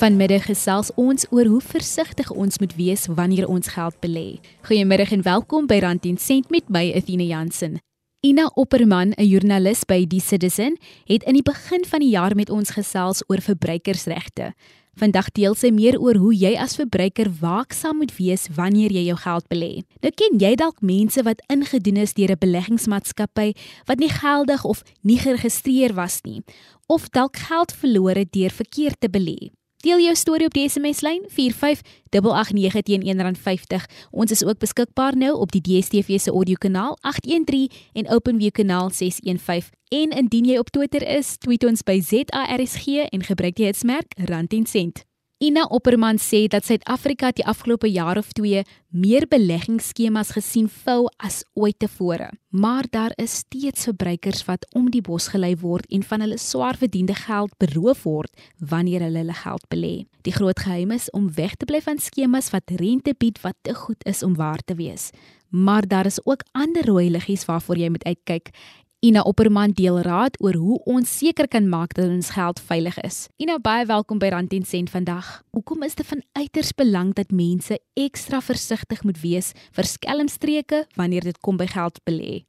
Vanmiddag 0.00 0.46
gesels 0.48 0.88
ons 0.96 1.26
oor 1.28 1.44
hoe 1.44 1.60
versigtig 1.60 2.30
ons 2.32 2.56
moet 2.62 2.70
wees 2.78 3.02
wanneer 3.18 3.44
ons 3.52 3.68
geld 3.68 3.96
belê. 4.00 4.38
Goeiemiddag 4.64 5.10
en 5.12 5.24
welkom 5.26 5.66
by 5.68 5.76
Rand 5.84 6.00
10 6.06 6.16
Sent 6.16 6.48
met 6.48 6.70
my 6.72 6.86
Athena 6.96 7.26
Jansen. 7.28 7.76
Ina 8.24 8.46
Opperman, 8.56 9.12
'n 9.12 9.28
joernalis 9.28 9.84
by 9.84 10.06
Die 10.06 10.20
Citizen, 10.20 10.78
het 11.04 11.22
in 11.24 11.34
die 11.34 11.42
begin 11.42 11.84
van 11.84 12.00
die 12.00 12.08
jaar 12.16 12.34
met 12.34 12.48
ons 12.48 12.70
gesels 12.70 13.22
oor 13.28 13.40
verbruikersregte. 13.40 14.54
Vandag 14.96 15.30
deel 15.32 15.54
sy 15.54 15.68
meer 15.70 16.00
oor 16.00 16.16
hoe 16.16 16.34
jy 16.34 16.56
as 16.56 16.76
verbruiker 16.76 17.28
waaksaam 17.40 17.96
moet 17.96 18.16
wees 18.16 18.48
wanneer 18.54 18.92
jy 18.92 19.04
jou 19.04 19.16
geld 19.16 19.48
belê. 19.48 19.82
Nou 20.00 20.12
ken 20.14 20.38
jy 20.38 20.54
dalk 20.54 20.80
mense 20.80 21.22
wat 21.22 21.42
ingedoen 21.48 21.96
is 21.96 22.14
deur 22.14 22.30
'n 22.30 22.38
beleggingsmaatskappy 22.40 23.54
wat 23.84 23.98
nie 23.98 24.08
geldig 24.08 24.64
of 24.64 24.82
nie 25.02 25.18
geregistreer 25.18 25.92
was 25.94 26.20
nie, 26.22 26.42
of 26.86 27.10
dalk 27.10 27.36
geld 27.36 27.72
verloor 27.72 28.14
het 28.14 28.32
deur 28.32 28.50
verkeerd 28.50 29.00
te 29.00 29.08
belê. 29.08 29.59
Deel 29.80 30.02
jou 30.04 30.12
storie 30.16 30.44
op 30.44 30.52
die 30.52 30.66
SMS 30.68 31.00
lyn 31.00 31.22
45889 31.32 32.82
teen 32.84 33.06
R1.50. 33.08 33.86
Ons 34.12 34.34
is 34.36 34.44
ook 34.44 34.60
beskikbaar 34.60 35.16
nou 35.16 35.32
op 35.40 35.54
die 35.56 35.62
DStv 35.64 36.20
se 36.20 36.30
audiokanaal 36.30 36.98
813 37.00 37.70
en 37.92 38.10
OpenView 38.12 38.52
kanaal 38.52 38.90
615. 38.90 39.72
En 39.88 40.10
indien 40.10 40.52
jy 40.52 40.58
op 40.60 40.68
Twitter 40.70 41.06
is, 41.18 41.38
tweet 41.40 41.64
ons 41.64 41.82
by 41.82 41.96
ZARSG 42.00 43.08
en 43.08 43.24
gebruik 43.24 43.56
die 43.56 43.70
hitsmerk 43.72 44.12
@rand10cent. 44.20 45.09
Ina 45.40 45.62
Opperman 45.72 46.18
sê 46.20 46.42
dat 46.52 46.66
Suid-Afrika 46.68 47.30
die 47.32 47.44
afgelope 47.48 47.88
jaar 47.88 48.18
of 48.20 48.26
2 48.36 48.60
meer 48.92 49.24
beleggingsskemas 49.24 50.34
gesien 50.36 50.66
vou 50.68 51.06
as 51.16 51.38
ooit 51.56 51.78
tevore. 51.80 52.26
Maar 52.52 52.84
daar 52.92 53.14
is 53.16 53.38
steeds 53.40 53.86
verbruikers 53.88 54.44
wat 54.44 54.66
om 54.76 54.90
die 54.92 55.00
bos 55.00 55.30
gelei 55.32 55.54
word 55.62 55.88
en 55.88 56.04
van 56.04 56.20
hulle 56.20 56.36
swaar 56.36 56.76
verdiende 56.76 57.16
geld 57.16 57.54
beroof 57.56 58.04
word 58.04 58.44
wanneer 58.60 59.00
hulle 59.06 59.22
hulle 59.22 59.38
geld 59.40 59.64
belê. 59.72 59.94
Die 60.28 60.36
groot 60.36 60.60
geheim 60.60 60.92
is 60.92 61.08
om 61.16 61.32
weg 61.32 61.56
te 61.56 61.64
bly 61.64 61.80
van 61.88 61.96
skemas 61.96 62.52
wat 62.52 62.76
rente 62.76 63.16
bied 63.16 63.40
wat 63.40 63.56
te 63.64 63.72
goed 63.72 64.04
is 64.04 64.20
om 64.22 64.36
waar 64.36 64.60
te 64.60 64.76
wees. 64.76 65.08
Maar 65.48 65.88
daar 65.88 66.06
is 66.06 66.20
ook 66.26 66.44
ander 66.52 66.84
rooi 66.84 67.08
liggies 67.16 67.48
waarvoor 67.48 67.80
jy 67.80 67.88
moet 67.88 68.04
uitkyk 68.04 68.52
Ina 69.00 69.22
Opperman 69.24 69.72
deel 69.72 70.02
raad 70.04 70.34
oor 70.44 70.56
hoe 70.60 70.74
ons 70.94 71.08
seker 71.18 71.46
kan 71.48 71.68
maak 71.72 71.94
dat 71.96 72.10
ons 72.12 72.26
geld 72.36 72.58
veilig 72.60 72.98
is. 73.00 73.30
Ina, 73.40 73.54
baie 73.56 73.86
welkom 73.88 74.18
by 74.20 74.28
Rand 74.34 74.50
10 74.52 74.66
Sent 74.68 74.92
vandag. 74.92 75.30
Hoekom 75.56 75.86
is 75.86 75.96
dit 75.96 76.04
van 76.10 76.20
uiters 76.36 76.74
belang 76.76 77.14
dat 77.16 77.32
mense 77.32 77.78
ekstra 77.96 78.42
versigtig 78.44 79.00
moet 79.08 79.22
wees 79.22 79.48
vir 79.78 79.88
skelmstreke 79.88 80.82
wanneer 81.00 81.24
dit 81.30 81.40
kom 81.40 81.56
by 81.56 81.70
geld 81.72 81.96
belê? 82.04 82.44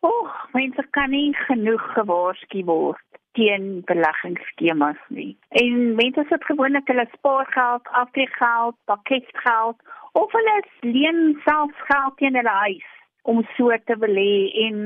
Och, 0.00 0.32
mense 0.56 0.86
kan 0.96 1.12
nie 1.12 1.36
genoeg 1.42 1.84
gewaarsku 1.98 2.64
word 2.72 3.04
teen 3.36 3.84
beleggingsskemas 3.92 5.04
nie. 5.12 5.36
En 5.60 5.78
mense 6.00 6.24
sit 6.32 6.48
gewoonlik 6.48 6.88
hulle 6.88 7.04
spaargeld, 7.12 7.84
aftreegeld, 7.92 8.80
pakketgeld 8.88 9.76
of 10.16 10.32
hulle 10.32 10.58
leen 10.80 11.36
self 11.44 11.88
geld 11.92 12.20
teen 12.24 12.40
hulle 12.40 12.58
huis 12.64 12.92
om 13.28 13.44
so 13.52 13.68
te 13.84 14.00
belê 14.00 14.48
en 14.64 14.78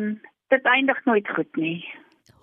dit 0.52 0.64
eindig 0.76 1.04
nooit 1.04 1.28
goed 1.36 1.56
nie. 1.56 1.78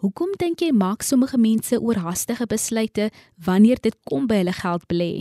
Hoekom 0.01 0.33
dink 0.41 0.61
jy 0.63 0.71
maak 0.73 1.05
sommige 1.05 1.37
mense 1.37 1.77
oorhaastige 1.77 2.47
besluite 2.49 3.09
wanneer 3.45 3.81
dit 3.81 3.97
kom 4.09 4.25
by 4.29 4.41
hulle 4.41 4.55
geld 4.57 4.87
belê? 4.89 5.11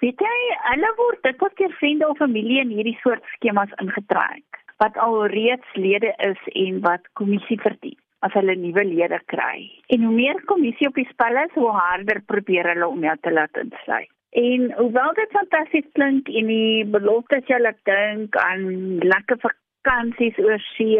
Weet 0.00 0.22
jy, 0.24 0.36
hulle 0.70 0.90
word 0.96 1.22
dit 1.26 1.42
wat 1.42 1.56
keer 1.58 1.74
vriende 1.80 2.08
of 2.08 2.20
familie 2.22 2.60
in 2.62 2.70
hierdie 2.72 2.96
soort 3.02 3.26
skemas 3.34 3.72
ingetrek 3.82 4.46
wat 4.80 4.96
al 4.96 5.26
reeds 5.28 5.74
lede 5.76 6.14
is 6.24 6.40
en 6.56 6.78
wat 6.86 7.04
kommissie 7.20 7.58
verdien 7.60 7.98
as 8.24 8.32
hulle 8.36 8.54
nuwe 8.56 8.84
lede 8.84 9.18
kry. 9.32 9.66
En 9.92 10.06
hoe 10.06 10.14
meer 10.14 10.40
kommissie 10.48 10.88
op 10.88 10.96
die 10.96 11.08
spel 11.08 11.36
is, 11.42 11.52
hoe 11.56 11.72
harder 11.72 12.20
probeer 12.28 12.68
hulle 12.72 12.88
om 12.88 13.04
jou 13.04 13.16
te 13.24 13.32
laat 13.32 13.60
insluit. 13.60 14.10
En 14.40 14.66
hoewel 14.76 15.14
dit 15.18 15.32
fantasties 15.34 15.88
klink 15.98 16.28
en 16.28 16.50
die 16.52 16.84
beloftes 16.86 17.48
jy 17.50 17.58
laat 17.58 17.80
dink 17.88 18.36
aan 18.38 18.66
lekker 19.02 19.40
vakansies 19.80 20.38
oor 20.38 20.58
see 20.76 20.98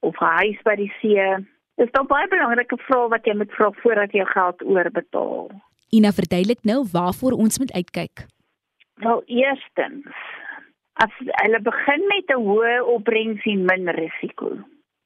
of 0.00 0.14
'n 0.20 0.34
huis 0.40 0.62
by 0.64 0.76
die 0.76 0.92
see. 1.00 1.46
Dis 1.76 1.90
dan 1.92 2.06
baie 2.06 2.28
belangrike 2.28 2.76
vrae 2.76 3.08
wat 3.08 3.24
jy 3.24 3.34
moet 3.34 3.52
vra 3.52 3.70
voordat 3.82 4.12
jy 4.12 4.24
geld 4.24 4.62
oorbetaal. 4.62 5.50
Ina 5.92 6.12
verduidelik 6.12 6.62
nou 6.64 6.84
waarvoor 6.92 7.32
ons 7.32 7.58
moet 7.58 7.72
uitkyk. 7.72 8.26
Wel, 8.94 9.22
eerstens, 9.26 10.06
as 10.94 11.14
hulle 11.42 11.60
begin 11.60 12.02
met 12.06 12.30
'n 12.30 12.44
hoë 12.48 12.84
opbrengs 12.84 13.44
en 13.44 13.64
min 13.64 13.88
risiko, 13.88 14.48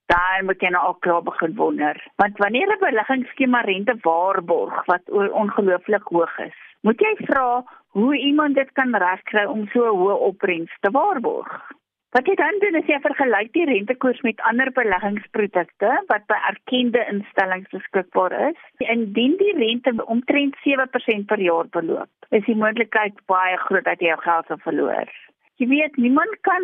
dan 0.07 0.45
moet 0.45 0.61
jy 0.61 0.71
nou 0.71 0.83
al 0.87 0.95
klaar 0.95 1.23
begin 1.23 1.55
wonder. 1.55 1.97
Want 2.17 2.39
wanneer 2.39 2.69
'n 2.69 2.79
beleggingsskema 2.81 3.61
rente 3.61 3.97
waarborg 4.03 4.85
wat 4.87 5.11
ongelooflik 5.11 6.07
hoog 6.09 6.39
is, 6.39 6.59
moet 6.81 7.01
jy 7.01 7.15
vra 7.27 7.65
hoe 7.89 8.19
iemand 8.19 8.55
dit 8.55 8.73
kan 8.73 8.95
regkry 8.95 9.45
om 9.45 9.69
so 9.73 9.81
hoë 9.81 10.19
opbrengs 10.29 10.77
te 10.81 10.91
waarborg. 10.91 11.73
Wat 12.15 12.29
jy 12.31 12.35
dan 12.39 12.61
doen 12.63 12.77
is 12.79 12.87
jy 12.87 13.01
vergelyk 13.03 13.49
die 13.57 13.65
rentekoers 13.67 14.21
met 14.23 14.43
ander 14.47 14.69
beleggingsprodukte 14.77 15.89
wat 16.11 16.27
by 16.31 16.37
erkende 16.51 17.01
instellings 17.11 17.73
beskikbaar 17.73 18.35
is. 18.53 18.61
Indien 18.93 19.35
die 19.41 19.55
rente 19.57 19.91
omtrent 20.05 20.55
7% 20.63 21.27
per 21.33 21.43
jaar 21.43 21.67
beloop, 21.75 22.29
is 22.31 22.45
die 22.47 22.55
moontlikheid 22.61 23.19
baie 23.27 23.57
groot 23.65 23.83
dat 23.89 24.05
jy 24.05 24.13
jou 24.13 24.21
geld 24.23 24.47
sal 24.47 24.61
verloor. 24.63 25.11
Jy 25.59 25.67
weet, 25.73 25.99
niemand 25.99 26.39
kan 26.47 26.63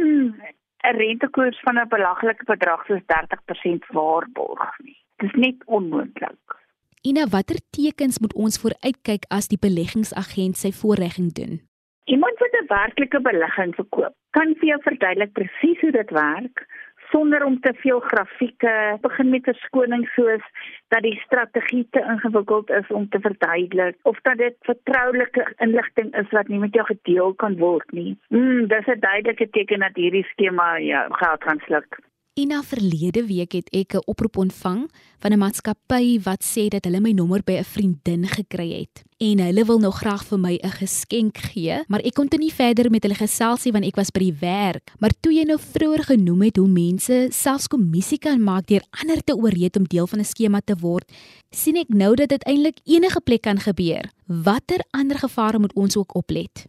'n 0.86 0.94
rentekoers 1.02 1.58
van 1.66 1.82
'n 1.82 1.88
belaglike 1.88 2.46
bedrag 2.46 2.86
soos 2.86 3.02
30% 3.10 3.90
waarborg 3.90 4.78
nie. 4.84 4.98
Dit 5.18 5.34
is 5.34 5.40
net 5.40 5.58
onmoontlik. 5.66 6.58
Ina, 7.02 7.26
watter 7.26 7.58
tekens 7.70 8.20
moet 8.20 8.34
ons 8.34 8.60
vooruitkyk 8.62 9.26
as 9.28 9.48
die 9.48 9.58
beleggingsagent 9.58 10.56
sy 10.56 10.70
voorregging 10.70 11.32
doen? 11.32 11.69
Iemand 12.10 12.38
wat 12.38 12.54
'n 12.58 12.66
werklike 12.66 13.20
belegging 13.20 13.74
verkoop, 13.74 14.14
kan 14.30 14.54
vir 14.58 14.68
jou 14.68 14.80
verduidelik 14.82 15.32
presies 15.32 15.80
hoe 15.80 15.90
dit 15.92 16.10
werk 16.10 16.66
sonder 17.10 17.44
om 17.44 17.60
te 17.60 17.72
veel 17.82 18.00
grafieke 18.00 18.98
begin 19.00 19.30
met 19.30 19.46
'n 19.48 19.58
skoning 19.66 20.08
soos 20.14 20.44
dat 20.88 21.02
die 21.02 21.20
strategie 21.24 21.86
te 21.90 22.02
ingewikkeld 22.12 22.70
is 22.70 22.88
om 22.88 23.08
te 23.08 23.20
verduidelik 23.20 23.96
of 24.02 24.20
dat 24.20 24.36
dit 24.38 24.56
vertroulike 24.60 25.52
inligting 25.56 26.14
is 26.16 26.30
wat 26.30 26.48
nie 26.48 26.58
met 26.58 26.74
jou 26.74 26.86
gedeel 26.86 27.34
kan 27.34 27.56
word 27.56 27.90
nie. 27.92 28.18
Mm, 28.28 28.66
dis 28.66 28.86
'n 28.86 29.00
duidelike 29.00 29.50
teken 29.50 29.78
dat 29.78 29.94
hierdie 29.94 30.26
skema 30.32 30.78
jou 30.78 31.14
geld 31.14 31.42
gaan 31.42 31.62
sluk. 31.66 31.98
Ina 32.38 32.60
verlede 32.62 33.24
week 33.26 33.52
het 33.58 33.68
ek 33.74 33.94
'n 33.94 34.06
oproep 34.06 34.36
ontvang 34.36 34.90
van 35.18 35.32
'n 35.32 35.38
maatskappy 35.38 36.20
wat 36.22 36.44
sê 36.44 36.68
dat 36.68 36.84
hulle 36.84 37.00
my 37.00 37.12
nommer 37.12 37.42
by 37.42 37.58
'n 37.58 37.64
vriendin 37.64 38.26
gekry 38.26 38.70
het 38.80 39.02
en 39.18 39.38
hulle 39.38 39.64
wil 39.64 39.78
nou 39.78 39.90
graag 39.92 40.24
vir 40.24 40.38
my 40.38 40.54
'n 40.62 40.70
geskenk 40.70 41.38
gee, 41.38 41.82
maar 41.88 42.00
ek 42.00 42.14
kon 42.14 42.28
toe 42.28 42.38
nie 42.38 42.52
verder 42.52 42.90
met 42.90 43.02
hulle 43.02 43.14
geselsie 43.14 43.72
want 43.72 43.84
ek 43.84 43.96
was 43.96 44.10
by 44.10 44.20
die 44.20 44.36
werk. 44.40 44.92
Maar 44.98 45.12
toe 45.20 45.32
jy 45.32 45.44
nou 45.44 45.58
vroeër 45.58 46.04
genoem 46.04 46.42
het 46.42 46.56
hoe 46.56 46.68
mense 46.68 47.28
selfs 47.30 47.66
kommissie 47.66 48.18
kan 48.18 48.42
maak 48.42 48.66
deur 48.66 48.84
ander 48.90 49.24
te 49.24 49.36
ooreed 49.36 49.76
om 49.76 49.84
deel 49.84 50.06
van 50.06 50.20
'n 50.20 50.24
skema 50.24 50.60
te 50.64 50.76
word, 50.80 51.12
sien 51.50 51.76
ek 51.76 51.88
nou 51.88 52.14
dat 52.14 52.28
dit 52.28 52.44
eintlik 52.44 52.78
enige 52.84 53.20
plek 53.20 53.42
kan 53.42 53.58
gebeur. 53.58 54.04
Watter 54.26 54.80
ander 54.90 55.18
gevare 55.18 55.58
moet 55.58 55.74
ons 55.74 55.96
ook 55.96 56.14
oplet? 56.14 56.64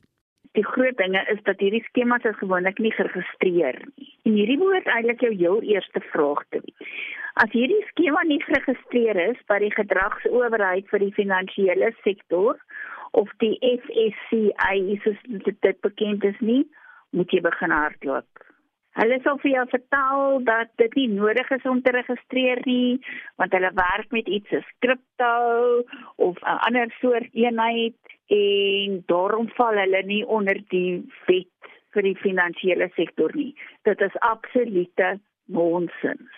Die 0.58 0.66
groot 0.66 0.98
dinge 0.98 1.22
is 1.32 1.40
dat 1.48 1.60
hierdie 1.64 1.84
skemas 1.88 2.26
is 2.28 2.38
gewoonlik 2.40 2.80
nie 2.80 2.92
geregistreer 2.92 3.80
nie. 3.96 4.12
En 4.28 4.36
hierdie 4.36 4.60
behoort 4.60 4.90
eintlik 4.92 5.24
jou 5.24 5.32
heel 5.34 5.62
eerste 5.76 6.04
vraag 6.12 6.44
te 6.50 6.62
wees. 6.66 6.94
As 7.44 7.54
hierdie 7.56 7.82
skema 7.94 8.24
nie 8.28 8.42
geregistreer 8.44 9.20
is 9.30 9.40
by 9.48 9.62
die 9.64 9.72
gedragsowerheid 9.76 10.90
vir 10.92 11.06
die 11.06 11.14
finansiële 11.16 11.94
sektor 12.04 12.60
of 13.16 13.32
die 13.44 13.56
FSCI 13.64 15.00
soos 15.04 15.24
dit 15.44 15.82
bekend 15.88 16.24
is 16.28 16.40
nie, 16.40 16.64
moet 17.16 17.32
jy 17.32 17.42
begin 17.44 17.76
hardloop. 17.76 18.51
Hulle 19.00 19.18
sal 19.24 19.38
vir 19.40 19.52
jou 19.54 19.66
vertel 19.72 20.42
dat 20.48 20.72
dit 20.82 20.96
nie 21.00 21.08
nodig 21.14 21.52
is 21.56 21.68
om 21.70 21.80
te 21.82 21.94
registreer 21.96 22.60
nie, 22.66 23.00
want 23.40 23.54
hulle 23.56 23.72
werk 23.78 24.12
met 24.12 24.28
iets 24.28 24.52
soos 24.52 24.68
kripto 24.84 25.36
of 26.16 26.42
'n 26.42 26.58
ander 26.68 26.92
soort 27.00 27.30
eenheid 27.32 27.96
en 28.28 29.04
daarom 29.08 29.48
val 29.56 29.80
hulle 29.84 30.04
nie 30.04 30.26
onder 30.26 30.60
die 30.76 31.04
wet 31.28 31.72
vir 31.94 32.04
die 32.04 32.18
finansiële 32.24 32.90
sektor 32.96 33.32
nie. 33.36 33.56
Dit 33.84 34.02
is 34.02 34.20
absolute 34.20 35.20
nonsens. 35.46 36.36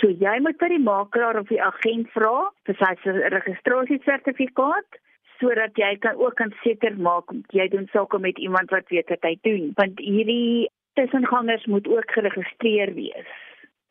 So 0.00 0.08
jy 0.08 0.38
moet 0.40 0.58
by 0.58 0.68
die 0.68 0.82
makelaar 0.82 1.36
of 1.40 1.48
die 1.48 1.62
agent 1.62 2.08
vra 2.16 2.48
vir 2.64 2.76
sy 2.80 2.92
registrasiesertifikaat 3.36 5.00
sodat 5.40 5.76
jy 5.76 5.96
kan 6.04 6.16
ook 6.20 6.36
kan 6.36 6.52
seker 6.64 6.96
maak 6.96 7.32
jy 7.52 7.68
doen 7.68 7.88
sake 7.92 8.18
met 8.18 8.38
iemand 8.38 8.70
wat 8.70 8.88
weet 8.88 9.08
wat 9.08 9.24
hy 9.24 9.36
doen 9.42 9.72
want 9.76 9.98
hierdie 9.98 10.68
tussengangers 10.94 11.66
moet 11.66 11.88
ook 11.88 12.10
geregistreer 12.10 12.94
wees. 12.94 13.30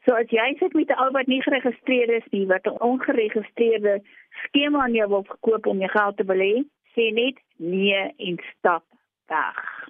So 0.06 0.16
as 0.16 0.32
jy 0.32 0.56
sit 0.60 0.74
met 0.74 0.90
'n 0.90 1.02
ou 1.04 1.12
wat 1.12 1.28
nie 1.28 1.42
geregistreer 1.42 2.10
is 2.10 2.28
nie, 2.32 2.46
wat 2.48 2.66
'n 2.66 2.82
ongeregistreerde 2.82 4.02
skema 4.44 4.82
aan 4.82 4.94
jou 4.94 5.10
wil 5.10 5.24
verkoop 5.24 5.66
om 5.66 5.80
jou 5.80 5.92
geld 5.92 6.18
te 6.18 6.24
belê, 6.24 6.64
sê 6.96 7.14
net 7.14 7.38
nee 7.58 8.14
en 8.18 8.40
stap 8.58 8.84
weg. 9.28 9.90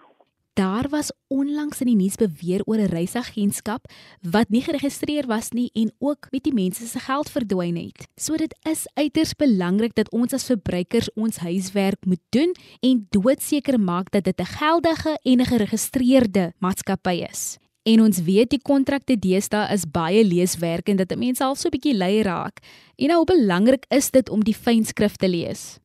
Daar 0.59 0.89
was 0.89 1.11
onlangs 1.27 1.79
in 1.79 1.87
die 1.87 1.95
nuus 1.95 2.17
beweer 2.19 2.59
oor 2.67 2.81
'n 2.83 2.91
reisagentskap 2.91 3.85
wat 4.21 4.49
nie 4.49 4.61
geregistreer 4.61 5.27
was 5.27 5.51
nie 5.51 5.69
en 5.73 5.91
ook 5.99 6.27
met 6.31 6.43
die 6.43 6.53
mense 6.53 6.87
se 6.87 6.99
geld 6.99 7.29
verdwyn 7.29 7.75
het. 7.75 8.07
So 8.15 8.35
dit 8.35 8.55
is 8.67 8.83
uiters 8.93 9.33
belangrik 9.33 9.95
dat 9.95 10.11
ons 10.11 10.33
as 10.33 10.43
verbruikers 10.43 11.13
ons 11.13 11.37
huiswerk 11.37 12.05
moet 12.05 12.21
doen 12.29 12.51
en 12.79 13.07
doodseker 13.09 13.79
maak 13.79 14.11
dat 14.11 14.23
dit 14.23 14.39
'n 14.39 14.45
geldige 14.45 15.19
en 15.23 15.39
'n 15.39 15.45
geregistreerde 15.45 16.53
maatskappy 16.57 17.25
is. 17.31 17.57
En 17.83 18.01
ons 18.01 18.21
weet 18.21 18.49
die 18.49 18.61
kontrakte 18.61 19.19
deesdae 19.19 19.73
is 19.73 19.91
baie 19.91 20.25
leeswerk 20.25 20.89
en 20.89 20.95
dit 20.95 21.15
mense 21.15 21.43
al 21.43 21.55
so 21.55 21.67
'n 21.67 21.71
bietjie 21.71 21.97
lui 21.97 22.21
raak. 22.21 22.59
En 22.95 23.07
nou 23.07 23.17
hoe 23.17 23.35
belangrik 23.35 23.85
is 23.87 24.11
dit 24.11 24.29
om 24.29 24.43
die 24.43 24.55
fynskrif 24.55 25.15
te 25.15 25.29
lees? 25.29 25.79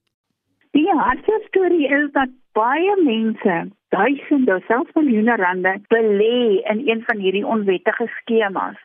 Die 0.75 0.89
hartseer 0.91 1.43
storie 1.47 1.87
is 1.87 2.09
dat 2.17 2.31
baie 2.59 2.95
mense 3.07 3.55
duisende, 3.95 4.57
selfs 4.67 4.97
miljoene 4.97 5.37
rande 5.39 5.75
belê 5.93 6.39
in 6.73 6.81
een 6.89 7.03
van 7.07 7.21
hierdie 7.23 7.45
onwettige 7.47 8.09
skemas 8.17 8.81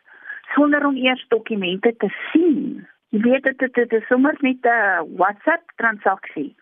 sonder 0.54 0.84
om 0.86 0.94
eers 0.96 1.24
dokumente 1.34 1.90
te 1.98 2.08
sien. 2.30 2.86
Jy 3.10 3.22
weet 3.24 3.42
dit 3.48 3.58
dit, 3.58 3.74
dit 3.74 3.96
is 3.98 4.06
sommer 4.06 4.38
net 4.46 4.66
'n 4.72 5.16
WhatsApp 5.18 5.72
transaksie. 5.82 6.54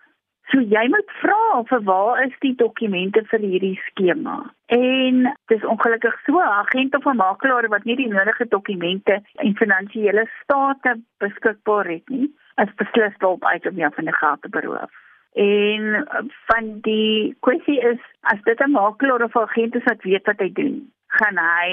So 0.51 0.61
jy 0.61 0.85
moet 0.89 1.11
vra 1.21 1.63
vir 1.71 1.83
waar 1.91 2.23
is 2.25 2.39
die 2.41 2.55
dokumente 2.63 3.23
vir 3.31 3.45
hierdie 3.45 3.81
skema? 3.89 4.37
En 4.67 5.35
dis 5.53 5.65
ongelukkig 5.75 6.17
so 6.25 6.41
'n 6.41 6.55
agent 6.63 6.97
of 6.97 7.05
'n 7.05 7.17
makelaar 7.17 7.69
wat 7.69 7.85
nie 7.85 7.97
die 7.97 8.09
nodige 8.09 8.49
dokumente 8.49 9.21
en 9.35 9.57
finansiële 9.57 10.25
state 10.43 10.97
beskikbaar 11.19 11.85
het 11.85 12.09
nie, 12.09 12.33
is 12.57 12.75
beslis 12.77 13.19
daarop 13.19 13.45
uit 13.45 13.67
om 13.67 13.77
jou 13.77 13.93
van 13.95 14.05
die 14.05 14.15
geld 14.15 14.43
te 14.43 14.49
beroof. 14.49 15.08
En 15.33 15.83
uh, 15.83 16.23
van 16.47 16.81
die 16.81 17.37
kwessie 17.41 17.81
is 17.81 18.01
as 18.21 18.43
dit 18.43 18.61
'n 18.61 18.71
makelaar 18.71 19.23
of 19.23 19.37
agent 19.37 19.75
is 19.75 19.85
wat 19.85 20.03
weet 20.03 20.27
wat 20.27 20.39
hy 20.39 20.53
doen, 20.53 20.93
gaan 21.07 21.39
hy 21.39 21.73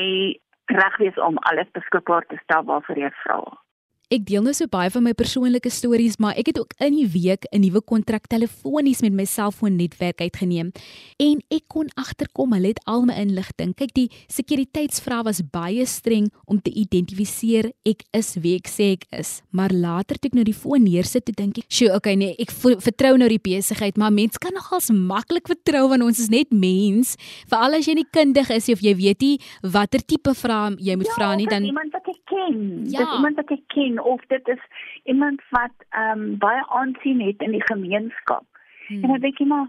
reg 0.66 0.98
wees 0.98 1.18
om 1.18 1.38
alles 1.38 1.72
beskikbaar 1.72 2.26
te 2.26 2.38
stel 2.44 2.64
waarvoor 2.64 2.98
jy 2.98 3.12
vra. 3.24 3.65
Ek 4.14 4.22
deel 4.22 4.44
nou 4.46 4.52
so 4.54 4.70
baie 4.70 4.92
van 4.94 5.02
my 5.02 5.16
persoonlike 5.18 5.70
stories, 5.74 6.20
maar 6.22 6.38
ek 6.38 6.52
het 6.52 6.60
ook 6.62 6.76
in 6.86 6.94
die 6.94 7.08
week 7.10 7.48
'n 7.50 7.62
nuwe 7.62 7.82
kontrak 7.82 8.28
telefonies 8.30 9.02
met 9.02 9.14
my 9.14 9.26
selfoonnetwerk 9.26 10.22
uitgeneem 10.22 10.72
en 11.18 11.42
ek 11.50 11.64
kon 11.68 11.90
agterkom 11.98 12.54
hulle 12.54 12.68
het 12.68 12.82
al 12.86 13.06
my 13.06 13.14
inligting. 13.14 13.74
Kyk, 13.74 13.94
die 13.94 14.12
sekuriteitsvrae 14.28 15.24
was 15.24 15.42
baie 15.42 15.86
streng 15.86 16.30
om 16.46 16.62
te 16.62 16.70
identifiseer 16.70 17.72
ek 17.84 18.04
is 18.14 18.36
wie 18.36 18.56
ek 18.56 18.68
sê 18.68 18.94
ek 18.94 19.06
is. 19.12 19.42
Maar 19.50 19.74
later 19.74 20.18
toe 20.18 20.30
ek 20.30 20.36
nou 20.36 20.44
die 20.44 20.54
foon 20.54 20.84
neersit, 20.84 21.26
toe 21.26 21.34
dink 21.34 21.58
ek, 21.58 21.66
"Sjoe, 21.68 21.96
okay 21.96 22.16
nee, 22.16 22.36
ek 22.38 22.52
vertrou 22.52 23.18
nou 23.18 23.28
die 23.28 23.40
besigheid, 23.40 23.98
maar 23.98 24.12
mens 24.12 24.38
kan 24.38 24.54
nogals 24.54 24.90
maklik 24.92 25.48
vertrou 25.48 25.90
want 25.90 26.04
ons 26.04 26.20
is 26.20 26.30
net 26.30 26.52
mens. 26.52 27.16
Veral 27.48 27.74
as 27.74 27.86
jy 27.86 27.96
nie 27.96 28.10
kundig 28.12 28.50
is 28.50 28.70
of 28.70 28.82
jy 28.82 28.96
weet 28.96 29.22
nie 29.22 29.40
watter 29.64 30.00
tipe 30.00 30.34
vrae 30.34 30.76
jy 30.78 30.96
moet 30.96 31.08
ja, 31.08 31.14
vra 31.14 31.36
nie, 31.36 31.48
dan 31.48 31.64
iemand 31.64 31.92
wat 31.92 32.08
ek 32.08 32.15
ken. 32.32 32.60
Ja. 32.90 33.00
Dis 33.00 33.14
iemand 33.14 33.36
wat 33.36 33.52
ek 33.54 33.64
ken 33.74 34.00
of 34.04 34.22
dit 34.28 34.48
is 34.48 34.62
iemand 35.04 35.42
wat 35.50 35.76
ehm 35.90 36.20
um, 36.20 36.38
baie 36.38 36.64
aansien 36.68 37.22
het 37.22 37.42
in 37.42 37.52
die 37.52 37.66
gemeenskap. 37.66 38.46
Hmm. 38.88 39.04
En 39.04 39.10
dan 39.10 39.20
dink 39.20 39.38
jy 39.38 39.48
maar 39.48 39.68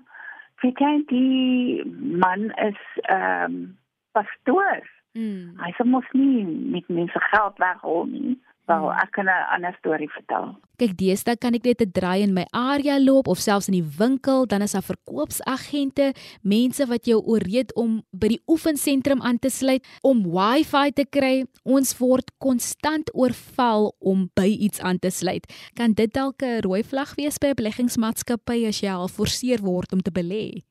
weet 0.64 0.78
jy 0.78 0.92
die 1.06 1.84
man 2.24 2.50
is 2.68 2.82
ehm 3.02 3.44
um, 3.44 3.78
pastoor. 4.12 4.84
Hmm. 5.12 5.56
Hy 5.60 5.72
sê 5.76 5.84
mos 5.84 6.08
nie 6.12 6.44
met 6.44 6.88
mense 6.88 7.20
geld 7.30 7.58
weghol 7.62 8.04
nie. 8.12 8.36
Wel, 8.66 8.86
ek 8.98 9.10
kan 9.14 9.28
'n 9.30 9.46
ander 9.54 9.74
storie 9.78 10.10
vertel. 10.10 10.58
Kyk, 10.76 10.96
deesdae 10.98 11.38
kan 11.38 11.54
ek 11.54 11.64
net 11.64 11.82
'n 11.82 11.92
draai 11.94 12.22
in 12.22 12.34
my 12.34 12.46
area 12.50 12.98
loop 12.98 13.28
of 13.28 13.38
selfs 13.38 13.68
in 13.68 13.78
die 13.78 13.90
winkel, 13.98 14.46
dan 14.46 14.60
is 14.62 14.72
daar 14.72 14.82
verkoopsagente, 14.82 16.14
mense 16.42 16.86
wat 16.86 17.06
jou 17.06 17.22
ooreed 17.22 17.74
om 17.74 18.02
by 18.10 18.28
die 18.28 18.42
oefensentrum 18.48 19.22
aan 19.22 19.38
te 19.38 19.50
sluit 19.50 19.86
om 20.02 20.24
Wi-Fi 20.24 20.90
te 20.90 21.06
kry. 21.06 21.46
Ons 21.64 21.98
word 21.98 22.26
konstant 22.38 23.06
oorval 23.14 23.94
om 24.00 24.30
by 24.34 24.50
iets 24.66 24.80
aan 24.80 24.98
te 24.98 25.10
sluit. 25.10 25.46
Kan 25.76 25.92
dit 25.92 26.12
dalk 26.12 26.42
'n 26.42 26.60
rooi 26.66 26.82
vlag 26.82 27.14
wees 27.14 27.38
by 27.38 27.46
'n 27.46 27.60
beleggingsmaatskappy 27.60 28.66
as 28.66 28.80
jy 28.80 28.90
al 28.90 29.06
geforseer 29.06 29.60
word 29.62 29.92
om 29.92 30.00
te 30.02 30.10
belê? 30.10 30.64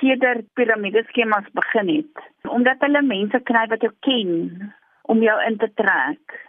Sedert 0.00 0.46
piramideskemas 0.54 1.50
begin 1.52 1.88
het, 1.96 2.14
omdat 2.48 2.78
hulle 2.78 3.02
mense 3.02 3.40
kry 3.40 3.66
wat 3.66 3.80
jou 3.80 3.92
ken 4.00 4.72
om 5.02 5.22
jou 5.22 5.38
in 5.46 5.56
te 5.58 5.70
trek 5.74 6.47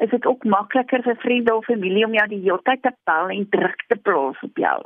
is 0.00 0.10
dit 0.10 0.26
ook 0.26 0.44
makliker 0.44 1.02
vir 1.04 1.16
vriende 1.22 1.54
of 1.54 1.64
familie 1.64 2.04
om 2.06 2.14
jou 2.16 2.26
die 2.28 2.40
hele 2.44 2.62
tyd 2.68 2.82
te 2.82 2.92
bel 3.08 3.32
en 3.34 3.48
druk 3.56 3.84
te 3.92 3.96
plaas 4.08 4.40
op 4.46 4.62
jou 4.64 4.78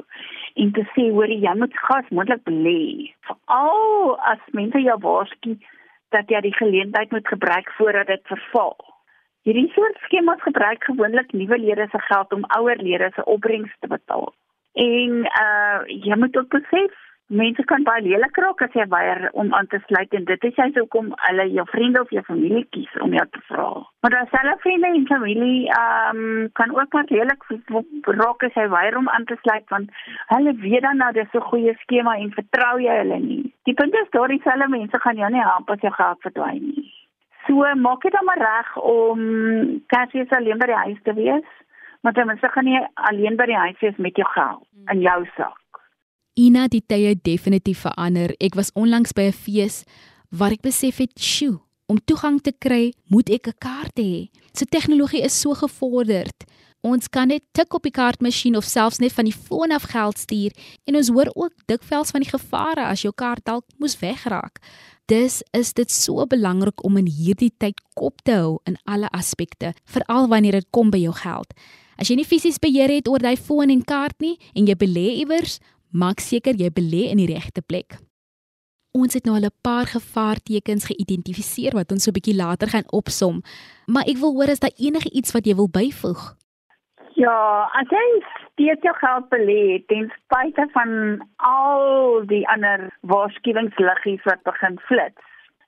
en 0.62 0.72
te 0.74 0.84
sê 0.94 1.06
hoor 1.10 1.30
jy 1.30 1.54
moet 1.58 1.76
gas 1.86 2.10
moontlik 2.10 2.42
belê. 2.48 3.12
Veral 3.28 4.14
as 4.32 4.42
mense 4.58 4.82
jou 4.82 4.98
waarsku 5.06 5.54
dat 6.14 6.30
jy 6.30 6.40
die 6.46 6.56
geleentheid 6.58 7.14
moet 7.14 7.28
gebruik 7.28 7.70
voordat 7.78 8.10
dit 8.12 8.26
verval. 8.30 8.76
Hierdie 9.44 9.70
soort 9.74 9.98
skemas 10.06 10.42
gebruik 10.42 10.84
gewoonlik 10.84 11.32
nuwe 11.32 11.58
lede 11.58 11.88
se 11.92 12.00
geld 12.08 12.32
om 12.32 12.46
ouer 12.58 12.78
lede 12.80 13.10
se 13.14 13.24
opbrengs 13.24 13.74
te 13.80 13.90
betaal. 13.90 14.30
En 14.74 15.26
uh 15.26 15.80
jy 15.86 16.16
moet 16.18 16.36
ook 16.36 16.50
besef 16.54 16.94
mense 17.28 17.64
kan 17.64 17.84
baie 17.84 18.02
lelik 18.04 18.36
raak 18.36 18.62
as 18.66 18.74
jy 18.76 18.84
weier 18.92 19.30
om 19.32 19.52
aan 19.56 19.66
te 19.72 19.80
sluit 19.86 20.12
en 20.12 20.24
dit 20.28 20.44
is 20.44 20.58
jy 20.60 20.66
hoekom 20.76 21.12
hulle 21.26 21.46
jou 21.56 21.64
vriende 21.70 22.02
of 22.02 22.10
jou 22.12 22.22
familie 22.26 22.64
kies 22.76 22.92
om 23.00 23.14
jou 23.16 23.24
te 23.32 23.40
vra. 23.48 23.68
Maar 24.04 24.10
dan 24.16 24.28
selfe 24.32 24.56
vriende 24.66 24.90
en 24.92 25.06
familie 25.08 25.70
ehm 25.78 26.20
um, 26.24 26.50
kan 26.52 26.74
ook 26.76 26.92
maar 26.92 27.08
lelik 27.08 27.48
raak 28.20 28.44
as 28.44 28.60
jy 28.60 28.68
weier 28.76 28.96
om 28.96 29.08
aan 29.08 29.24
te 29.24 29.38
sluit 29.40 29.64
want 29.68 29.90
hulle 30.34 30.54
weet 30.66 30.82
dan 30.82 30.96
nou 30.96 31.12
dis 31.12 31.32
'n 31.32 31.48
goeie 31.50 31.74
skema 31.80 32.16
en 32.16 32.30
vertrou 32.30 32.76
jy 32.80 32.98
hulle 33.02 33.18
nie. 33.18 33.52
Die 33.64 33.74
punt 33.74 33.94
is 33.94 34.10
daardie 34.10 34.42
selfe 34.44 34.68
mense 34.68 35.00
gaan 35.00 35.16
jou 35.16 35.30
nie 35.30 35.48
help 35.48 35.70
as 35.70 35.80
jou 35.80 35.92
geld 35.92 36.20
verdwyn 36.20 36.62
nie. 36.62 36.92
So 37.46 37.74
maak 37.74 38.02
dit 38.02 38.12
dan 38.12 38.24
maar 38.24 38.38
reg 38.38 38.76
om 38.76 39.20
kassies 39.86 40.30
alleen 40.30 40.58
by 40.58 40.66
die 40.66 40.82
huis 40.84 41.02
te 41.02 41.14
wees. 41.14 41.48
Maar 42.02 42.12
dan 42.12 42.38
gaan 42.38 42.64
nie 42.64 42.80
alleen 42.94 43.36
by 43.36 43.46
die 43.46 43.56
huis 43.56 43.80
wees 43.80 43.96
met 43.96 44.16
jou 44.16 44.28
geld 44.28 44.66
in 44.92 45.00
jou 45.00 45.24
sak. 45.36 45.63
Ina 46.34 46.66
die 46.66 46.82
tye 46.82 47.14
definitief 47.14 47.84
verander. 47.84 48.32
Ek 48.42 48.56
was 48.58 48.72
onlangs 48.74 49.12
by 49.14 49.30
'n 49.30 49.32
fees 49.32 49.84
waar 50.30 50.50
ek 50.50 50.62
besef 50.62 50.98
het, 50.98 51.12
"Sjoe, 51.14 51.60
om 51.86 51.98
toegang 52.04 52.42
te 52.42 52.52
kry, 52.52 52.92
moet 53.06 53.30
ek 53.30 53.46
'n 53.46 53.58
kaart 53.58 53.96
hê." 53.98 54.28
So 54.52 54.64
tegnologie 54.64 55.22
is 55.22 55.40
so 55.40 55.54
gevorderd. 55.54 56.44
Ons 56.82 57.08
kan 57.08 57.28
net 57.28 57.42
tik 57.52 57.72
op 57.74 57.82
die 57.82 57.90
kaartmasjien 57.90 58.56
of 58.56 58.64
selfs 58.64 58.98
net 58.98 59.12
van 59.12 59.24
die 59.24 59.32
foon 59.32 59.70
af 59.70 59.82
geld 59.82 60.18
stuur 60.18 60.52
en 60.84 60.96
ons 60.96 61.08
hoor 61.08 61.30
ook 61.34 61.52
dikwels 61.66 62.10
van 62.10 62.20
die 62.20 62.30
gevare 62.30 62.84
as 62.84 63.02
jou 63.02 63.12
kaart 63.12 63.44
dalk 63.44 63.64
moes 63.78 63.98
wegraak. 63.98 64.58
Dis 65.06 65.42
is 65.52 65.72
dit 65.72 65.90
so 65.90 66.26
belangrik 66.26 66.84
om 66.84 66.96
in 66.96 67.06
hierdie 67.06 67.52
tyd 67.58 67.80
kop 67.94 68.20
te 68.22 68.32
hou 68.32 68.58
in 68.64 68.76
alle 68.84 69.08
aspekte, 69.10 69.72
veral 69.84 70.28
wanneer 70.28 70.52
dit 70.52 70.66
kom 70.70 70.90
by 70.90 70.98
jou 70.98 71.12
geld. 71.12 71.54
As 71.96 72.10
jy 72.10 72.16
nie 72.18 72.26
fisies 72.26 72.58
beheer 72.58 72.90
het 72.90 73.08
oor 73.08 73.22
daai 73.22 73.36
foon 73.36 73.70
en 73.70 73.84
kaart 73.86 74.18
nie 74.20 74.34
en 74.54 74.66
jy 74.66 74.74
belê 74.76 75.06
iewers, 75.22 75.60
maak 75.94 76.20
seker 76.20 76.58
jy 76.58 76.70
belê 76.74 77.06
in 77.12 77.22
die 77.22 77.30
regte 77.30 77.62
plek. 77.62 77.98
Ons 78.94 79.14
het 79.14 79.24
nou 79.26 79.34
al 79.34 79.46
'n 79.46 79.60
paar 79.62 79.86
gevaartekens 79.86 80.86
geïdentifiseer 80.90 81.74
wat 81.74 81.90
ons 81.92 82.04
so 82.04 82.10
'n 82.10 82.18
bietjie 82.18 82.36
later 82.36 82.68
gaan 82.68 82.88
opsom, 83.00 83.42
maar 83.86 84.06
ek 84.06 84.18
wil 84.22 84.34
hoor 84.34 84.50
as 84.50 84.60
daar 84.60 84.78
enige 84.78 85.10
iets 85.10 85.32
wat 85.32 85.46
jy 85.46 85.54
wil 85.54 85.68
byvoeg. 85.68 86.22
Ja, 87.14 87.70
as 87.80 87.88
jy 87.90 88.06
steeds 88.50 88.82
jou 88.82 88.94
geld 88.98 89.28
belê 89.30 89.84
ten 89.86 90.12
spyte 90.18 90.66
van 90.72 90.90
al 91.36 92.26
die 92.26 92.48
ander 92.48 92.90
waarskuwingsliggies 93.00 94.22
wat 94.24 94.42
begin 94.42 94.78
flits, 94.78 95.22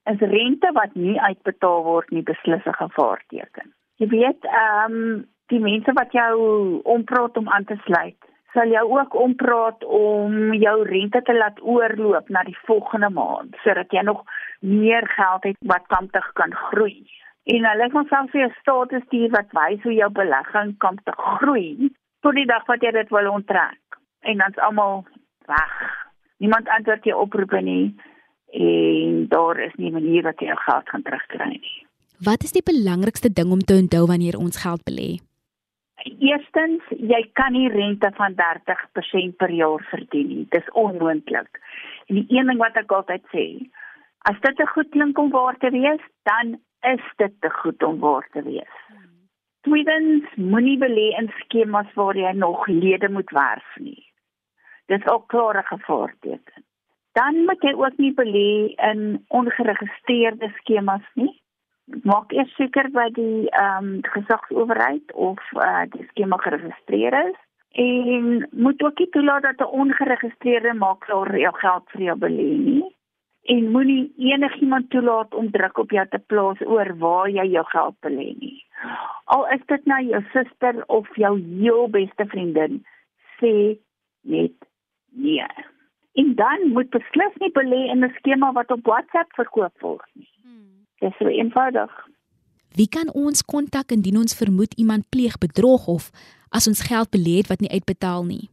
is 0.05 0.19
rente 0.19 0.71
wat 0.73 0.95
nie 0.95 1.21
uitbetaal 1.21 1.83
word 1.83 2.11
nie 2.11 2.23
beslis 2.23 2.67
'n 2.67 2.81
gevaarteken. 2.83 3.73
Jy 3.97 4.09
weet, 4.09 4.45
ehm 4.45 4.93
um, 4.93 5.27
die 5.47 5.61
mense 5.61 5.93
wat 5.93 6.13
jou 6.13 6.35
ompraat 6.83 7.37
om 7.37 7.49
aan 7.49 7.65
te 7.65 7.77
sluit, 7.85 8.19
sal 8.57 8.73
jou 8.73 8.87
ook 8.97 9.15
ompraat 9.21 9.85
om 9.85 10.55
jou 10.57 10.77
rente 10.89 11.21
te 11.23 11.35
laat 11.37 11.61
oorloop 11.61 12.29
na 12.33 12.43
die 12.49 12.57
volgende 12.69 13.11
maand 13.13 13.57
sodat 13.65 13.93
jy 13.93 14.03
nog 14.09 14.25
meer 14.61 15.05
geld 15.13 15.45
het 15.51 15.61
wat 15.73 15.85
kamptig 15.93 16.27
kan 16.41 16.55
groei. 16.71 17.05
En 17.47 17.69
hulle 17.69 17.91
gaan 17.93 18.09
selfs 18.11 18.33
vir 18.33 18.41
jou 18.41 18.53
status 18.61 19.05
stuur 19.07 19.31
wat 19.37 19.53
wys 19.59 19.83
hoe 19.85 19.95
jou 19.95 20.11
belegging 20.11 20.73
kan 20.83 20.99
te 21.05 21.15
groei 21.21 21.93
tot 22.25 22.35
die 22.35 22.49
dag 22.49 22.65
wat 22.71 22.83
jy 22.83 22.91
dit 22.97 23.13
wil 23.15 23.31
onttrek. 23.31 24.01
En 24.27 24.41
dan's 24.43 24.59
almal 24.69 25.05
weg. 25.47 25.75
Niemand 26.43 26.69
antwoord 26.79 27.05
jou 27.05 27.21
oproepe 27.23 27.61
nie 27.61 27.95
en 28.57 29.27
daar 29.29 29.61
is 29.61 29.75
nie 29.77 29.91
'n 29.91 29.99
manier 30.01 30.23
wat 30.23 30.41
jy 30.41 30.47
jou 30.47 30.59
geld 30.59 30.89
gaan 30.89 31.03
terugkry 31.03 31.49
nie. 31.49 31.87
Wat 32.19 32.43
is 32.43 32.53
die 32.53 32.65
belangrikste 32.65 33.33
ding 33.33 33.51
om 33.53 33.61
te 33.61 33.75
onthou 33.75 34.07
wanneer 34.07 34.39
ons 34.39 34.57
geld 34.57 34.83
belê? 34.91 35.21
Eerstens, 36.07 36.85
jy 36.91 37.19
kan 37.39 37.53
nie 37.53 37.69
rente 37.73 38.11
van 38.17 38.37
30% 38.39 39.37
per 39.41 39.51
jaar 39.51 39.83
verdien 39.91 40.29
nie. 40.29 40.47
Dis 40.55 40.71
onmoontlik. 40.73 41.61
En 42.07 42.21
die 42.21 42.27
een 42.31 42.47
ding 42.51 42.61
wat 42.63 42.79
ek 42.79 42.93
altyd 42.95 43.25
sê, 43.33 43.47
as 44.31 44.39
dit 44.45 44.57
te 44.59 44.67
goed 44.71 44.91
klink 44.95 45.19
om 45.19 45.31
waar 45.35 45.59
te 45.63 45.71
wees, 45.75 46.03
dan 46.29 46.57
is 46.87 47.03
dit 47.23 47.35
te 47.41 47.51
goed 47.51 47.83
om 47.83 47.99
waar 48.03 48.27
te 48.33 48.43
wees. 48.47 48.77
Tweedens, 49.67 50.27
moenie 50.39 50.79
belê 50.79 51.09
in 51.19 51.33
skemas 51.41 51.91
waar 51.99 52.19
jy 52.19 52.33
nog 52.39 52.67
lede 52.71 53.09
moet 53.11 53.31
werf 53.35 53.73
nie. 53.83 54.03
Dis 54.87 55.07
ook 55.11 55.27
klare 55.29 55.65
gevaarteken. 55.67 56.63
Dan 57.19 57.45
moet 57.49 57.63
jy 57.65 57.73
ook 57.75 57.97
nie 57.99 58.13
belê 58.15 58.51
in 58.91 59.25
ongeregistreerde 59.35 60.53
skemas 60.61 61.07
nie. 61.15 61.33
Maak 62.03 62.33
eers 62.33 62.55
seker 62.59 62.91
by 62.91 63.09
die 63.15 63.49
ehm 63.51 63.85
um, 63.85 63.99
gesagsowerheid 64.03 65.13
of 65.13 65.39
uh, 65.55 65.85
die 65.93 66.07
skema 66.11 66.37
geregistreer 66.37 67.15
is 67.29 67.39
en 67.77 68.49
moet 68.51 68.83
ook 68.83 68.99
nie 68.99 69.11
toelaat 69.11 69.43
dat 69.43 69.61
'n 69.61 69.75
ongeregistreerde 69.81 70.75
makelaar 70.75 71.39
jou 71.39 71.55
geld 71.57 71.91
vir 71.91 72.03
jou 72.03 72.19
belê 72.19 72.51
nie 72.69 72.97
en 73.47 73.71
moenie 73.71 74.13
enigiemand 74.17 74.91
toelaat 74.91 75.35
om 75.35 75.51
druk 75.51 75.79
op 75.79 75.91
jou 75.91 76.05
te 76.11 76.19
plaas 76.19 76.61
oor 76.67 76.91
waar 77.03 77.29
jy 77.31 77.45
jou 77.53 77.65
geld 77.71 77.97
belê 78.07 78.29
nie. 78.41 78.59
Al 79.25 79.47
is 79.55 79.63
dit 79.71 79.87
nou 79.91 80.01
jou 80.09 80.23
suster 80.33 80.83
of 80.99 81.09
jou 81.17 81.33
heel 81.39 81.89
beste 81.95 82.27
vriendin, 82.33 82.81
sê 83.39 83.53
net 84.23 84.57
nee. 85.13 85.47
En 86.17 86.35
dan 86.35 86.69
moet 86.73 86.91
beslis 86.91 87.39
nie 87.43 87.53
belê 87.59 87.83
in 87.93 88.05
'n 88.05 88.15
skema 88.19 88.53
wat 88.53 88.71
op 88.71 88.87
WhatsApp 88.87 89.33
verkoop 89.35 89.75
word 89.81 90.11
nie. 90.15 90.31
Hmm. 90.43 90.76
Dit 90.99 91.11
is 91.11 91.17
so 91.19 91.27
eenvoudig. 91.27 91.93
Wie 92.77 92.89
kan 92.89 93.13
ons 93.13 93.45
kontak 93.45 93.91
indien 93.91 94.17
ons 94.17 94.37
vermoed 94.37 94.75
iemand 94.75 95.09
pleeg 95.09 95.39
bedrog 95.39 95.87
of 95.87 96.11
as 96.51 96.67
ons 96.69 96.83
geld 96.89 97.09
belê 97.11 97.37
het 97.41 97.49
wat 97.53 97.61
nie 97.61 97.73
uitbetaal 97.73 98.25
nie? 98.25 98.49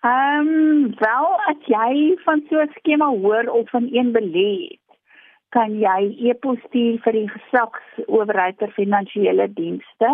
Ehm, 0.00 0.48
um, 0.48 0.94
wel 0.98 1.26
as 1.52 1.60
jy 1.66 2.16
van 2.24 2.42
so 2.48 2.56
'n 2.60 2.72
skema 2.78 3.08
hoor 3.08 3.44
of 3.48 3.70
van 3.70 3.88
een 3.92 4.12
belê 4.12 4.68
het, 4.68 4.80
kan 5.48 5.78
jy 5.78 6.16
e-pos 6.30 6.58
stuur 6.66 6.98
vir 7.04 7.12
die 7.12 7.28
gesagsowerheid 7.28 8.56
vir 8.58 8.70
finansiële 8.70 9.52
dienste 9.52 10.10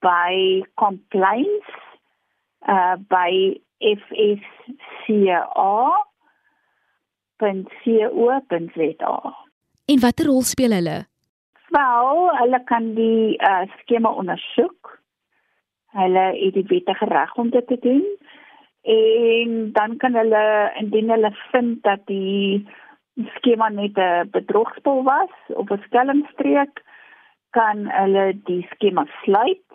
by 0.00 0.62
complaints 0.74 1.68
uh 2.68 2.96
by 3.08 3.60
fsca.co.za. 3.82 5.52
En 9.92 10.00
watter 10.00 10.26
rol 10.26 10.44
speel 10.48 10.72
hulle? 10.72 10.98
Wel, 11.76 12.20
hulle 12.40 12.60
kan 12.64 12.94
die 12.96 13.36
uh, 13.48 13.64
skema 13.80 14.12
ondersoek. 14.22 14.92
Hulle 15.96 16.24
het 16.36 16.54
die 16.56 16.68
wettige 16.68 17.08
reg 17.10 17.34
om 17.36 17.50
dit 17.52 17.66
te 17.66 17.76
doen. 17.80 18.06
En 18.92 19.72
dan 19.72 19.96
kan 19.96 20.16
hulle 20.16 20.44
indien 20.80 21.12
hulle 21.12 21.32
vind 21.50 21.82
dat 21.82 22.06
die 22.06 22.64
skema 23.36 23.68
net 23.68 23.98
'n 23.98 24.30
bedrogspel 24.30 25.02
was 25.02 25.34
of 25.60 25.68
'n 25.70 25.84
skelmstreek, 25.86 26.82
kan 27.50 27.86
hulle 27.90 28.40
die 28.48 28.66
skema 28.72 29.04
sluit 29.22 29.68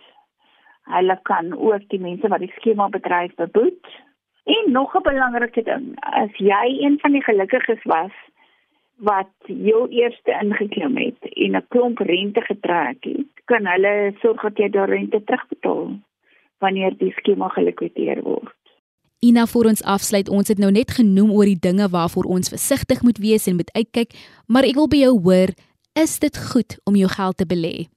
Hulle 0.88 1.20
kan 1.22 1.58
ook 1.58 1.90
die 1.92 2.00
mense 2.00 2.28
wat 2.28 2.40
die 2.40 2.54
skema 2.56 2.88
bedryf 2.90 3.36
beboet. 3.36 3.88
En 4.44 4.72
nog 4.72 4.96
'n 4.96 5.02
belangrike 5.02 5.64
ding, 5.64 5.86
as 6.00 6.32
jy 6.38 6.66
een 6.80 7.00
van 7.00 7.12
die 7.12 7.24
gelukkiges 7.24 7.84
was 7.84 8.16
wat 8.98 9.34
jou 9.46 9.88
eerste 9.90 10.32
ingeklim 10.42 10.98
het 10.98 11.22
en 11.34 11.56
'n 11.56 11.66
klomp 11.68 12.00
rente 12.00 12.42
getrek 12.42 12.98
het, 13.04 13.32
kan 13.46 13.66
hulle 13.66 14.14
sorg 14.22 14.42
dat 14.42 14.58
jy 14.58 14.70
daardie 14.70 14.96
rente 14.96 15.24
terugbetaal 15.24 16.00
wanneer 16.60 16.98
die 16.98 17.12
skema 17.12 17.48
gelikwideer 17.48 18.22
word. 18.24 18.56
Ina 19.20 19.46
vir 19.46 19.66
ons 19.66 19.84
afsluit, 19.84 20.30
ons 20.30 20.48
het 20.48 20.58
nou 20.58 20.72
net 20.72 20.92
genoem 20.92 21.32
oor 21.32 21.46
die 21.46 21.60
dinge 21.60 21.88
waarvoor 21.90 22.24
ons 22.24 22.50
versigtig 22.50 23.02
moet 23.02 23.18
wees 23.18 23.48
en 23.48 23.56
moet 23.56 23.72
uitkyk, 23.74 24.14
maar 24.48 24.64
ek 24.64 24.76
wil 24.76 24.88
by 24.88 24.98
jou 24.98 25.22
hoor, 25.22 25.50
is 26.04 26.20
dit 26.20 26.38
goed 26.52 26.78
om 26.86 26.96
jou 26.96 27.10
geld 27.10 27.38
te 27.38 27.46
belê? 27.46 27.90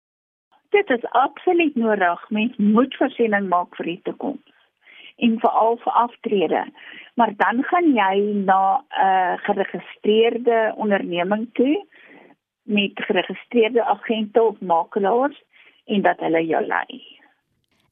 Dit 0.71 0.91
is 0.91 1.05
absoluut 1.11 1.75
nodig. 1.75 2.31
Mens 2.31 2.57
moet 2.57 2.97
voorsiening 2.97 3.49
maak 3.49 3.77
vir 3.77 3.87
die 3.87 4.01
toekoms 4.03 4.51
en 5.21 5.37
veral 5.41 5.77
vir 5.85 5.93
aftrede. 5.93 6.65
Maar 7.21 7.33
dan 7.37 7.63
gaan 7.63 7.89
jy 7.93 8.17
na 8.49 8.61
'n 8.77 8.85
uh, 9.05 9.39
geregistreerde 9.47 10.73
onderneming 10.77 11.49
toe 11.53 11.87
met 12.63 12.91
geregistreerde 12.95 13.85
agente 13.85 14.43
of 14.43 14.61
makelaars 14.61 15.43
en 15.85 16.03
dat 16.03 16.19
hulle 16.19 16.47
jou 16.47 16.67
lei. 16.67 17.19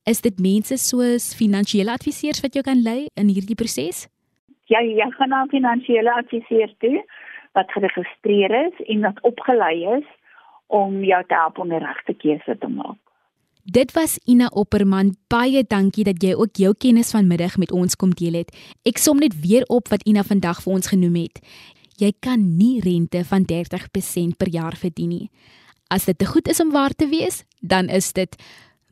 Is 0.02 0.20
dit 0.20 0.38
mense 0.38 0.76
soos 0.76 1.34
finansiële 1.36 1.92
adviseurs 1.92 2.40
wat 2.40 2.52
jou 2.52 2.64
kan 2.64 2.82
lei 2.82 3.06
in 3.14 3.28
hierdie 3.28 3.60
proses? 3.62 4.08
Ja, 4.64 4.80
jy 4.80 5.10
gaan 5.10 5.28
na 5.28 5.46
finansiële 5.46 6.12
adviseur 6.12 6.74
toe 6.78 7.04
wat 7.52 7.72
geregistreer 7.72 8.66
is 8.66 8.86
en 8.86 9.00
wat 9.00 9.20
opgelei 9.20 9.76
is 9.98 10.08
om 10.66 11.04
jou 11.04 11.22
te 11.26 11.34
help 11.34 11.58
om 11.58 11.68
die 11.68 11.84
regte 11.84 12.14
keuse 12.14 12.58
te 12.58 12.68
maak. 12.68 13.07
Dit 13.70 13.92
was 13.92 14.16
Ina 14.24 14.46
Opperman. 14.56 15.10
Baie 15.28 15.60
dankie 15.68 16.04
dat 16.08 16.22
jy 16.24 16.32
ook 16.32 16.56
jou 16.56 16.70
kennis 16.72 17.10
vanmiddag 17.12 17.58
met 17.60 17.72
ons 17.76 17.98
kom 18.00 18.14
deel 18.16 18.38
het. 18.40 18.52
Ek 18.88 18.96
som 18.96 19.18
net 19.20 19.34
weer 19.42 19.66
op 19.68 19.90
wat 19.92 20.06
Ina 20.08 20.22
vandag 20.24 20.62
vir 20.64 20.72
ons 20.72 20.88
genoem 20.88 21.18
het. 21.20 21.42
Jy 22.00 22.14
kan 22.24 22.46
nie 22.56 22.80
rente 22.80 23.20
van 23.28 23.44
30% 23.44 24.38
per 24.40 24.48
jaar 24.48 24.72
verdien 24.72 25.10
nie. 25.12 25.28
As 25.92 26.08
dit 26.08 26.16
te 26.16 26.24
goed 26.24 26.48
is 26.48 26.62
om 26.64 26.72
waar 26.72 26.96
te 26.96 27.10
wees, 27.12 27.42
dan 27.60 27.92
is 27.92 28.08
dit 28.16 28.40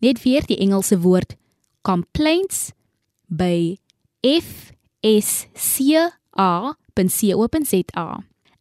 Net 0.00 0.22
weer 0.22 0.46
die 0.46 0.56
Engelse 0.56 1.00
woord 1.00 1.36
complaints 1.82 2.72
by 3.26 3.78
fsca.co.za. 4.20 5.10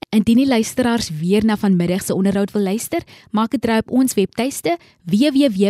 Indien 0.09 0.39
die 0.41 0.47
luisteraars 0.47 1.09
weer 1.09 1.45
na 1.45 1.53
vanmiddag 1.57 2.01
se 2.01 2.15
onderhoud 2.15 2.51
wil 2.51 2.63
luister, 2.65 3.03
maak 3.29 3.51
dit 3.53 3.61
draai 3.61 3.77
op 3.83 3.91
ons 3.93 4.13
webtuiste 4.17 4.73
www.rsg.co.za, 5.05 5.69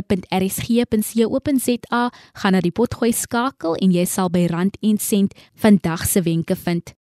gaan 2.39 2.55
na 2.55 2.61
die 2.63 2.71
potgooi 2.71 3.11
skakel 3.11 3.75
en 3.83 3.91
jy 3.91 4.05
sal 4.07 4.31
by 4.31 4.47
rand 4.47 4.79
en 4.79 4.95
sent 4.95 5.35
vandag 5.59 6.07
se 6.07 6.23
wenke 6.23 6.55
vind. 6.55 6.95